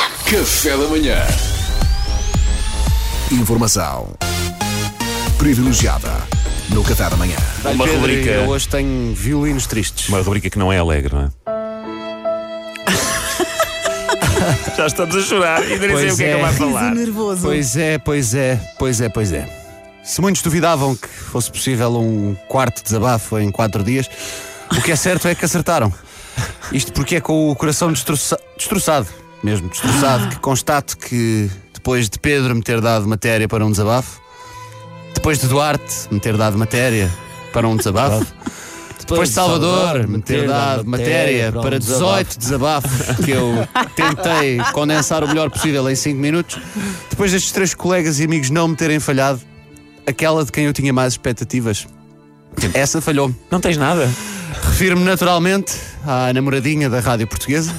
[0.00, 1.16] Café da manhã.
[3.30, 4.08] Informação
[5.38, 6.10] privilegiada
[6.70, 7.36] no Café da manhã.
[7.64, 10.08] Uma Pedro, rubrica- Eu hoje tenho violinos tristes.
[10.08, 11.28] Uma rubrica que não é alegre, não é?
[14.76, 16.34] Já estamos a chorar e nem sei Pois o que é que é.
[16.34, 16.94] eu vou falar.
[16.94, 17.42] nervoso.
[17.42, 19.48] Pois é, pois é, pois é, pois é.
[20.02, 24.08] Se muitos duvidavam que fosse possível um quarto desabafo em quatro dias,
[24.76, 25.92] o que é certo é que acertaram.
[26.72, 29.06] Isto porque é com o coração destroça- destroçado,
[29.42, 34.20] mesmo destroçado, que constato que depois de Pedro me ter dado matéria para um desabafo,
[35.14, 37.10] depois de Duarte me ter dado matéria
[37.52, 38.26] para um desabafo,
[38.98, 45.28] depois de Salvador me ter dado matéria para 18 desabafos que eu tentei condensar o
[45.28, 46.60] melhor possível em 5 minutos,
[47.08, 49.40] depois destes três colegas e amigos não me terem falhado,
[50.06, 51.86] aquela de quem eu tinha mais expectativas,
[52.74, 53.34] essa falhou-me.
[53.50, 54.08] Não tens nada?
[54.64, 55.74] Refiro-me naturalmente
[56.06, 57.72] à namoradinha da Rádio Portuguesa.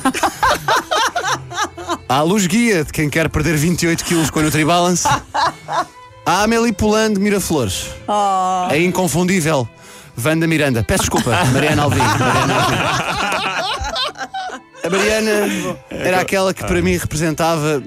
[2.11, 5.07] À luz guia de quem quer perder 28 quilos com a Nutribalance.
[6.25, 7.85] À Amélie Poulain de Miraflores.
[8.05, 9.65] A inconfundível
[10.21, 10.83] Wanda Miranda.
[10.83, 11.99] Peço desculpa, Mariana Alvim.
[11.99, 12.75] Mariana Alvim.
[14.83, 15.31] A Mariana
[15.89, 17.81] era aquela que para mim representava,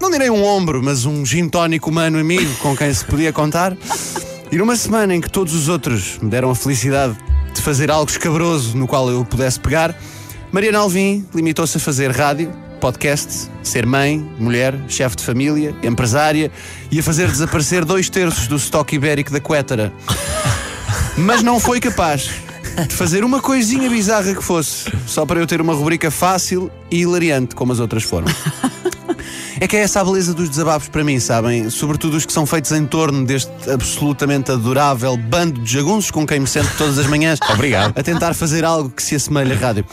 [0.00, 3.76] não direi um ombro, mas um gin tónico humano amigo com quem se podia contar.
[4.50, 7.14] E numa semana em que todos os outros me deram a felicidade
[7.52, 9.94] de fazer algo escabroso no qual eu pudesse pegar,
[10.50, 16.50] Mariana Alvim limitou-se a fazer rádio, podcast, ser mãe, mulher, chefe de família, empresária
[16.90, 19.92] e a fazer desaparecer dois terços do estoque ibérico da Quétara.
[21.16, 22.30] Mas não foi capaz
[22.86, 27.00] de fazer uma coisinha bizarra que fosse, só para eu ter uma rubrica fácil e
[27.00, 28.26] hilariante como as outras foram.
[29.60, 31.68] É que é essa a beleza dos desabafos para mim, sabem?
[31.68, 36.38] Sobretudo os que são feitos em torno deste absolutamente adorável bando de jagunços com quem
[36.38, 37.40] me sento todas as manhãs.
[37.52, 37.92] Obrigado.
[37.98, 39.84] A tentar fazer algo que se assemelhe à rádio.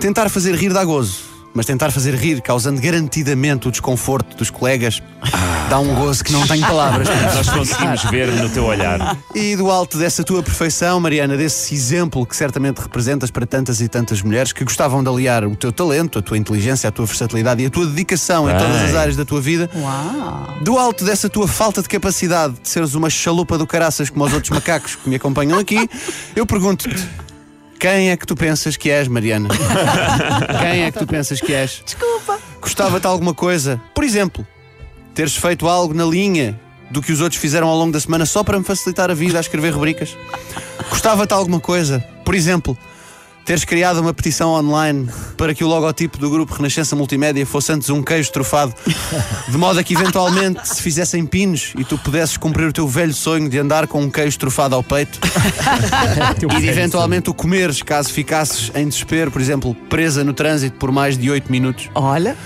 [0.00, 1.23] Tentar fazer rir dá gozo.
[1.54, 5.00] Mas tentar fazer rir, causando garantidamente o desconforto dos colegas,
[5.70, 7.08] dá um gozo que não tem palavras.
[7.32, 9.16] Nós conseguimos ver no teu olhar.
[9.32, 13.86] E do alto dessa tua perfeição, Mariana, desse exemplo que certamente representas para tantas e
[13.86, 17.62] tantas mulheres que gostavam de aliar o teu talento, a tua inteligência, a tua versatilidade
[17.62, 20.58] e a tua dedicação em todas as áreas da tua vida, Uau!
[20.60, 24.32] do alto dessa tua falta de capacidade de seres uma chalupa do caraças como os
[24.32, 25.88] outros macacos que me acompanham aqui,
[26.34, 27.08] eu pergunto-te:
[27.78, 29.48] quem é que tu pensas que és, Mariana?
[30.60, 31.82] quem é que tu pensas que és?
[31.84, 32.38] Desculpa.
[32.60, 33.80] Gostava-te alguma coisa?
[33.94, 34.46] Por exemplo,
[35.14, 36.58] teres feito algo na linha
[36.90, 39.38] do que os outros fizeram ao longo da semana só para me facilitar a vida
[39.38, 40.16] a escrever rubricas?
[40.90, 42.04] Gostava-te alguma coisa?
[42.24, 42.76] Por exemplo,
[43.44, 47.90] teres criado uma petição online para que o logotipo do grupo Renascença Multimédia fosse antes
[47.90, 48.74] um queijo trufado,
[49.48, 53.14] de modo a que eventualmente se fizessem pinos e tu pudesses cumprir o teu velho
[53.14, 55.18] sonho de andar com um queijo trufado ao peito
[56.56, 60.90] e de eventualmente o comeres caso ficasses em desespero, por exemplo, presa no trânsito por
[60.90, 61.90] mais de 8 minutos.
[61.94, 62.36] Olha,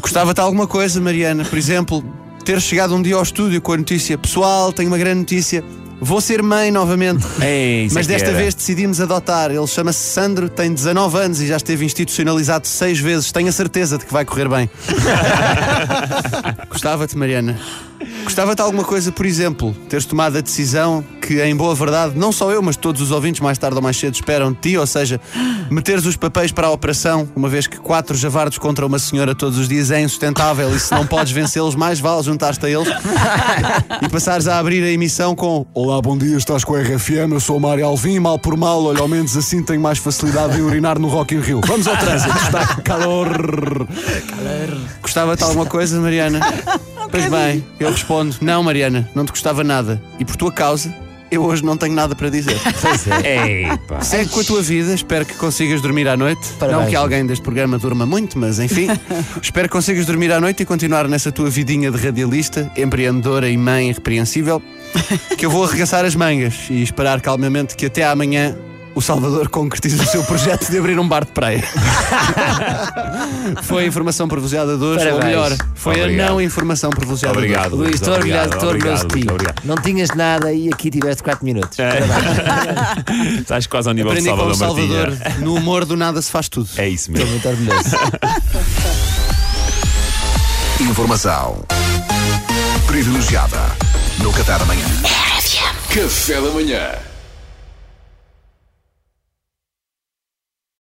[0.00, 1.44] Gostava-te alguma coisa, Mariana?
[1.44, 2.04] Por exemplo,
[2.44, 5.64] ter chegado um dia ao estúdio com a notícia: Pessoal, tenho uma grande notícia.
[6.00, 7.24] Vou ser mãe novamente.
[7.40, 9.50] Ei, isso Mas é desta vez decidimos adotar.
[9.50, 13.32] Ele chama-se Sandro, tem 19 anos e já esteve institucionalizado seis vezes.
[13.32, 14.70] Tenho a certeza de que vai correr bem.
[16.68, 17.58] Gostava-te, Mariana.
[18.24, 22.52] Gostava-te alguma coisa, por exemplo, teres tomado a decisão que, em boa verdade, não só
[22.52, 25.20] eu, mas todos os ouvintes mais tarde ou mais cedo esperam de ti, ou seja,
[25.68, 29.58] meteres os papéis para a operação, uma vez que quatro javardos contra uma senhora todos
[29.58, 32.88] os dias é insustentável e se não podes vencê-los, mais vale juntar-te a eles
[34.00, 37.40] e passares a abrir a emissão com Olá, bom dia, estás com a RFM, eu
[37.40, 40.62] sou o Mário Alvim, mal por mal, olha, ao menos assim tenho mais facilidade em
[40.62, 41.60] urinar no Rock in Rio.
[41.66, 43.86] Vamos ao trânsito, está calor.
[45.02, 46.40] Gostava-te alguma coisa, Mariana?
[47.08, 50.02] Pois bem, eu respondo: Não, Mariana, não te gostava nada.
[50.18, 50.92] E por tua causa,
[51.30, 52.56] eu hoje não tenho nada para dizer.
[52.80, 53.72] Pois é.
[53.72, 54.00] Epa.
[54.00, 56.46] Segue com a tua vida, espero que consigas dormir à noite.
[56.58, 56.82] Parabéns.
[56.82, 58.88] Não que alguém deste programa durma muito, mas enfim.
[59.42, 63.56] espero que consigas dormir à noite e continuar nessa tua vidinha de radialista, empreendedora e
[63.56, 64.62] mãe irrepreensível.
[65.36, 68.56] Que eu vou arregaçar as mangas e esperar calmamente que até amanhã
[68.96, 71.62] o Salvador concretize o seu projeto de abrir um bar de praia.
[73.62, 75.24] foi a informação privilegiada de hoje, ou Parabéns.
[75.24, 76.26] melhor, foi Obrigado.
[76.26, 77.52] a não informação privilegiada de hoje.
[77.54, 79.34] Obrigado, Luís, estou orgulhoso, estou orgulhoso de obrigado, ti.
[79.34, 79.62] obrigado.
[79.66, 81.76] Não tinhas nada e aqui tiveste 4 minutos.
[83.38, 85.44] Estás quase ao nível de Aprendi com o Salvador Salvador, Martinha.
[85.44, 86.68] no humor do nada se faz tudo.
[86.78, 87.30] É isso Estou mesmo.
[87.32, 87.96] muito orgulhoso.
[90.80, 91.62] Informação
[92.86, 93.60] privilegiada
[94.18, 94.86] no Café da manhã.
[95.92, 96.90] Café da manhã.